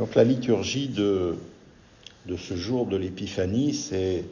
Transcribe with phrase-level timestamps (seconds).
[0.00, 1.34] Donc la liturgie de,
[2.34, 4.24] ce jour de l'Épiphanie, c'est,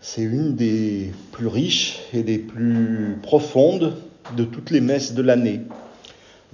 [0.00, 3.94] c'est une des plus riches et des plus profondes
[4.36, 5.60] de toutes les messes de l'année.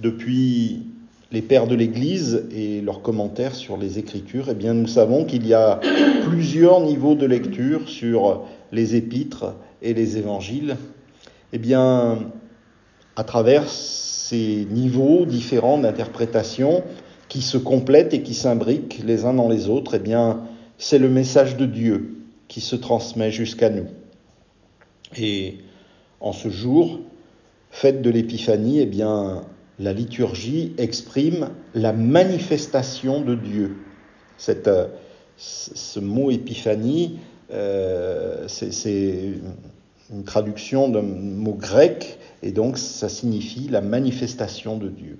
[0.01, 0.83] Depuis
[1.31, 5.55] les pères de l'Église et leurs commentaires sur les Écritures, eh nous savons qu'il y
[5.55, 5.79] a
[6.27, 10.77] plusieurs niveaux de lecture sur les épîtres et les évangiles.
[11.53, 16.83] Eh à travers ces niveaux différents d'interprétation,
[17.29, 20.41] qui se complètent et qui s'imbriquent les uns dans les autres, eh bien,
[20.77, 23.87] c'est le message de Dieu qui se transmet jusqu'à nous.
[25.17, 25.59] Et
[26.19, 26.99] en ce jour,
[27.69, 29.43] fête de l'Épiphanie, eh bien,
[29.79, 33.77] la liturgie exprime la manifestation de Dieu.
[34.49, 34.87] Euh,
[35.37, 37.19] ce mot épiphanie,
[37.51, 39.33] euh, c'est
[40.11, 45.19] une traduction d'un mot grec, et donc ça signifie la manifestation de Dieu.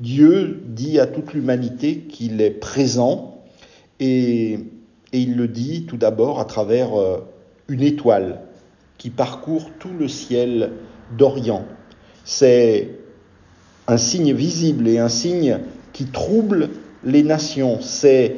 [0.00, 3.42] Dieu dit à toute l'humanité qu'il est présent
[4.00, 4.58] et,
[5.12, 7.18] il le dit tout d'abord à travers euh,
[7.68, 8.40] une étoile
[8.98, 10.72] qui parcourt tout le ciel
[11.16, 11.64] d'Orient.
[12.24, 12.98] C'est
[13.86, 15.60] un signe visible et un signe
[15.92, 16.70] qui trouble
[17.04, 17.80] les nations.
[17.80, 18.34] C'est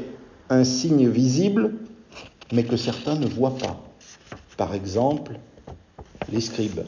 [0.50, 1.72] un signe visible
[2.52, 3.82] mais que certains ne voient pas.
[4.56, 5.38] Par exemple,
[6.30, 6.82] les scribes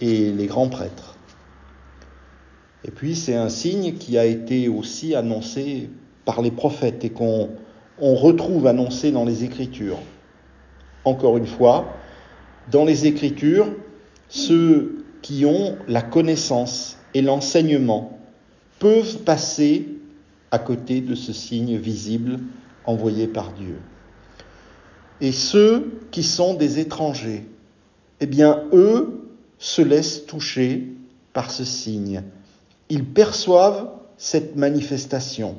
[0.00, 1.13] et les grands prêtres.
[2.84, 5.88] Et puis c'est un signe qui a été aussi annoncé
[6.24, 7.48] par les prophètes et qu'on
[7.98, 9.98] retrouve annoncé dans les Écritures.
[11.04, 11.92] Encore une fois,
[12.70, 13.68] dans les Écritures,
[14.28, 18.18] ceux qui ont la connaissance et l'enseignement
[18.78, 19.88] peuvent passer
[20.50, 22.40] à côté de ce signe visible
[22.84, 23.78] envoyé par Dieu.
[25.20, 27.46] Et ceux qui sont des étrangers,
[28.20, 30.88] eh bien, eux se laissent toucher
[31.32, 32.22] par ce signe
[32.88, 35.56] ils perçoivent cette manifestation,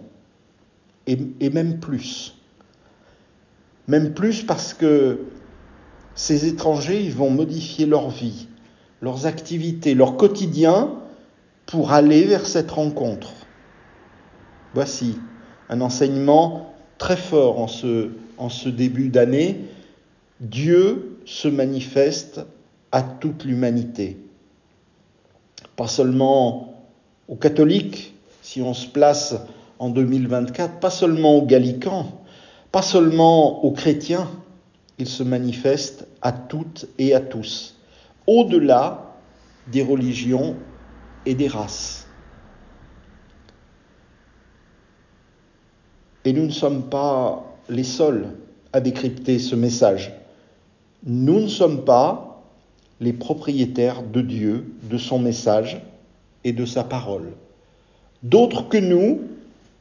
[1.08, 2.36] et, même plus.
[3.88, 5.20] Même plus parce que
[6.16, 8.48] ces étrangers, vont modifier leur vie,
[9.02, 10.94] leurs activités, leur quotidien
[11.66, 13.34] pour aller vers cette rencontre.
[14.74, 15.18] Voici
[15.70, 19.66] un enseignement très fort en ce, en ce début d'année.
[20.40, 22.42] Dieu se manifeste
[22.92, 24.18] à toute l'humanité.
[25.76, 26.75] Pas seulement
[27.28, 29.36] aux catholiques, si on se place
[29.80, 32.22] en 2024, pas seulement aux gallicans,
[32.72, 34.30] pas seulement aux chrétiens,
[34.98, 37.76] il se manifeste à toutes et à tous,
[38.28, 39.16] au-delà
[39.72, 40.56] des religions
[41.26, 42.08] et des races.
[46.24, 48.30] Et nous ne sommes pas les seuls
[48.74, 50.14] à décrypter ce message.
[51.06, 52.44] Nous ne sommes pas
[53.00, 55.82] les propriétaires de Dieu, de son message,
[56.46, 57.34] et de sa parole.
[58.24, 59.22] D'autres que nous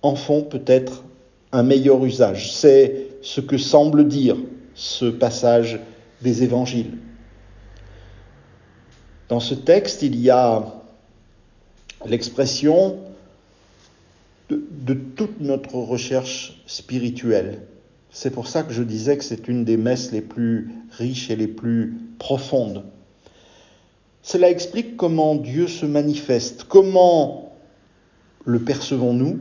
[0.03, 1.05] en font peut-être
[1.53, 2.53] un meilleur usage.
[2.53, 4.37] C'est ce que semble dire
[4.75, 5.79] ce passage
[6.23, 6.99] des évangiles.
[9.29, 10.75] Dans ce texte, il y a
[12.07, 12.99] l'expression
[14.49, 17.63] de, de, toute notre recherche spirituelle.
[18.11, 21.37] C'est pour ça que je disais que c'est une des messes les plus riches et
[21.37, 22.85] les plus profondes.
[24.25, 27.53] Cela explique comment Dieu se manifeste, comment
[28.47, 29.39] le percevons-nous,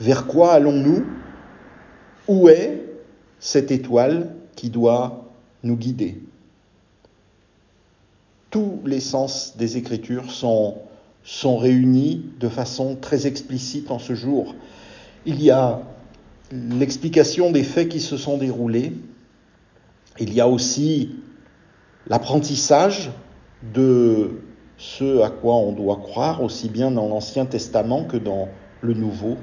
[0.00, 1.06] vers quoi allons-nous,
[2.28, 2.84] où est
[3.40, 5.30] cette étoile qui doit
[5.62, 6.20] nous guider?
[8.50, 10.76] Tous les sens des Écritures sont,
[11.24, 14.54] sont réunis de façon très explicite en ce jour.
[15.24, 15.80] Il y a
[16.52, 18.92] l'explication des faits qui se sont déroulés,
[20.20, 21.16] il y a aussi
[22.08, 23.10] l'apprentissage
[23.62, 24.40] de
[24.76, 28.48] ce à quoi on doit croire, aussi bien dans l'Ancien Testament que dans
[28.80, 29.36] le Nouveau.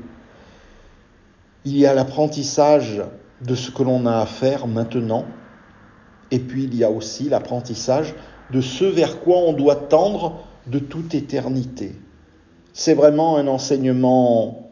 [1.65, 3.03] Il y a l'apprentissage
[3.41, 5.25] de ce que l'on a à faire maintenant,
[6.31, 8.15] et puis il y a aussi l'apprentissage
[8.51, 11.95] de ce vers quoi on doit tendre de toute éternité.
[12.73, 14.69] C'est vraiment un enseignement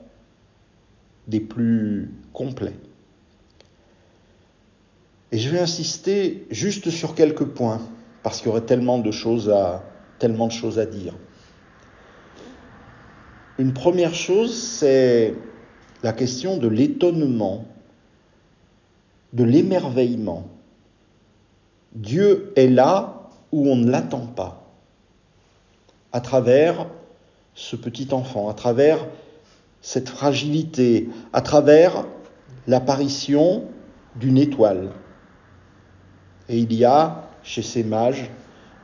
[1.27, 2.75] des plus complets.
[5.31, 7.81] Et je vais insister juste sur quelques points
[8.23, 9.83] parce qu'il y aurait tellement de choses à,
[10.85, 11.13] dire.
[13.59, 15.35] Une première chose, c'est
[16.01, 17.65] la question de l'étonnement,
[19.33, 20.47] de l'émerveillement.
[21.93, 24.63] Dieu est là où on ne l'attend pas,
[26.13, 26.87] à travers
[27.53, 29.05] ce petit enfant, à travers
[29.81, 32.05] cette fragilité, à travers
[32.67, 33.65] l'apparition
[34.15, 34.91] d'une étoile.
[36.49, 38.29] Et il y a chez ces mages,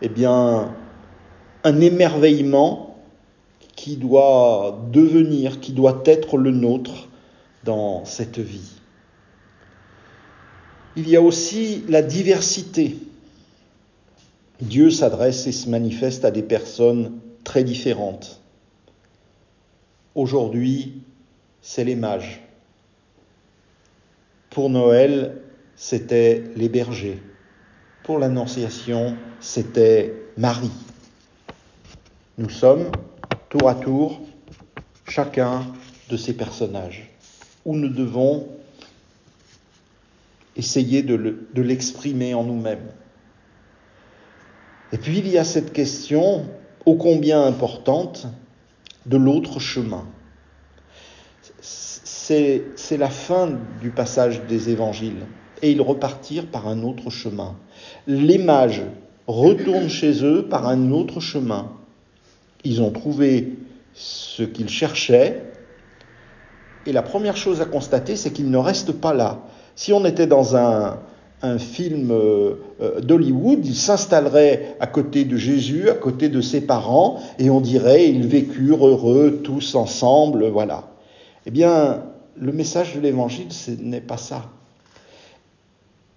[0.01, 0.75] eh bien,
[1.63, 2.97] un émerveillement
[3.75, 7.07] qui doit devenir, qui doit être le nôtre
[7.63, 8.71] dans cette vie.
[10.95, 12.97] Il y a aussi la diversité.
[14.61, 18.41] Dieu s'adresse et se manifeste à des personnes très différentes.
[20.15, 21.01] Aujourd'hui,
[21.61, 22.41] c'est les mages.
[24.49, 25.37] Pour Noël,
[25.75, 27.21] c'était les bergers.
[28.03, 30.71] Pour l'Annonciation, c'était Marie.
[32.37, 32.91] Nous sommes,
[33.49, 34.21] tour à tour,
[35.07, 35.67] chacun
[36.09, 37.11] de ces personnages,
[37.65, 38.47] où nous devons
[40.55, 42.91] essayer de l'exprimer en nous-mêmes.
[44.91, 46.49] Et puis il y a cette question,
[46.85, 48.27] ô combien importante,
[49.05, 50.05] de l'autre chemin.
[51.61, 53.51] C'est la fin
[53.81, 55.25] du passage des évangiles,
[55.61, 57.55] et ils repartirent par un autre chemin.
[58.11, 58.81] Les mages
[59.27, 61.67] retournent chez eux par un autre chemin.
[62.63, 63.53] Ils ont trouvé
[63.93, 65.43] ce qu'ils cherchaient,
[66.87, 69.41] et la première chose à constater, c'est qu'ils ne restent pas là.
[69.75, 70.97] Si on était dans un,
[71.59, 77.21] film euh, euh, d'Hollywood, il s'installerait à côté de Jésus, à côté de ses parents,
[77.37, 80.89] et on dirait ils vécurent heureux tous ensemble, voilà.
[81.45, 82.05] Eh bien,
[82.35, 84.45] le message de l'Évangile, ce n'est pas ça.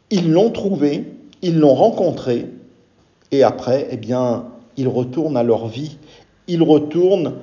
[0.08, 1.11] Ils l'ont trouvé,
[1.42, 2.48] ils l'ont rencontré,
[3.30, 4.46] et après, eh bien,
[4.76, 5.98] ils retournent à leur vie,
[6.48, 7.34] ils retournent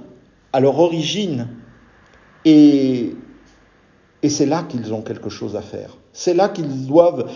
[0.54, 1.48] à leur origine.
[2.46, 3.14] Et
[4.22, 5.98] et c'est là qu'ils ont quelque chose à faire.
[6.14, 7.30] C'est là qu'ils doivent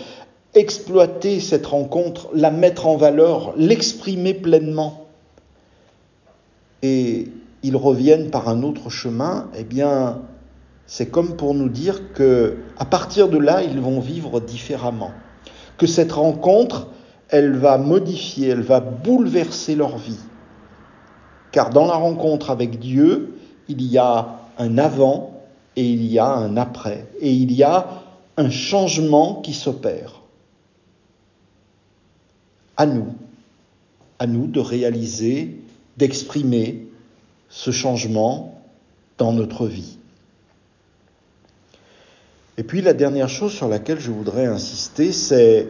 [0.54, 5.06] exploiter cette rencontre, la mettre en valeur, l'exprimer pleinement.
[6.82, 7.28] Et
[7.62, 10.20] ils reviennent par un autre chemin, eh bien,
[10.86, 15.12] c'est comme pour nous dire que à partir de là, ils vont vivre différemment.
[15.76, 16.88] Que cette rencontre,
[17.28, 20.20] elle va modifier, elle va bouleverser leur vie.
[21.52, 23.38] Car dans la rencontre avec Dieu,
[23.68, 25.42] il y a un avant
[25.76, 28.02] et il y a un après, et il y a
[28.36, 30.22] un changement qui s'opère.
[32.76, 33.14] À nous,
[34.18, 35.60] à nous de réaliser,
[35.96, 36.86] d'exprimer
[37.48, 38.60] ce changement
[39.18, 39.96] dans notre vie.
[42.56, 45.68] Et puis la dernière chose sur laquelle je voudrais insister, c'est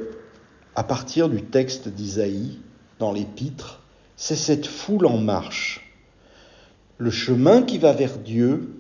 [0.75, 2.59] à partir du texte d'Isaïe
[2.99, 3.81] dans l'épître,
[4.17, 5.93] c'est cette foule en marche.
[6.99, 8.75] Le chemin qui va vers Dieu,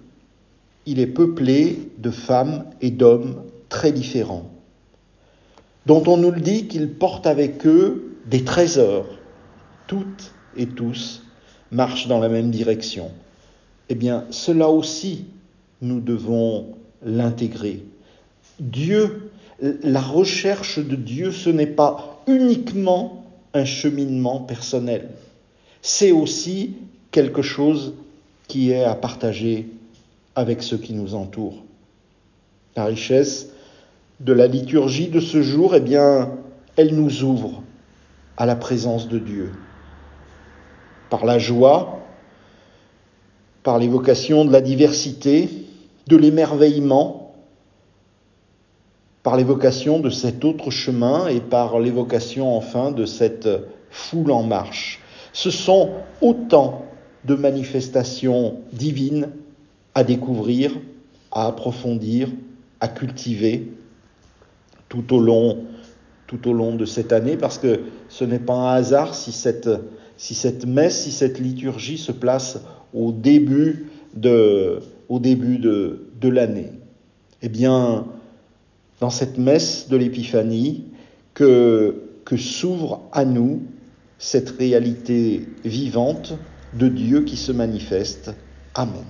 [0.86, 4.50] il est peuplé de femmes et d'hommes très différents,
[5.86, 9.06] dont on nous le dit qu'ils portent avec eux des trésors.
[9.86, 11.22] Toutes et tous
[11.70, 13.10] marchent dans la même direction.
[13.88, 15.26] Eh bien, cela aussi,
[15.82, 17.84] nous devons l'intégrer.
[18.60, 19.30] Dieu,
[19.60, 25.10] la recherche de Dieu, ce n'est pas uniquement un cheminement personnel,
[25.82, 26.76] c'est aussi
[27.10, 27.94] quelque chose
[28.48, 29.68] qui est à partager
[30.34, 31.62] avec ceux qui nous entourent.
[32.76, 33.50] La richesse
[34.20, 36.32] de la liturgie de ce jour, eh bien,
[36.76, 37.62] elle nous ouvre
[38.36, 39.52] à la présence de Dieu.
[41.10, 42.00] Par la joie,
[43.62, 45.48] par l'évocation de la diversité,
[46.06, 47.23] de l'émerveillement,
[49.24, 53.48] par l'évocation de cet autre chemin et par l'évocation enfin de cette
[53.90, 55.00] foule en marche.
[55.32, 55.90] Ce sont
[56.20, 56.84] autant
[57.24, 59.30] de manifestations divines
[59.94, 60.72] à découvrir,
[61.32, 62.28] à approfondir,
[62.80, 63.72] à cultiver
[64.90, 65.64] tout au long,
[66.26, 69.70] tout au long de cette année, parce que ce n'est pas un hasard si cette,
[70.18, 72.60] si cette messe, si cette liturgie se place
[72.92, 76.72] au début de, de, de l'année.
[77.40, 78.04] Eh bien,
[79.00, 80.84] dans cette messe de l'Épiphanie,
[81.34, 83.62] que, que s'ouvre à nous
[84.18, 86.34] cette réalité vivante
[86.74, 88.32] de Dieu qui se manifeste.
[88.74, 89.04] Amen.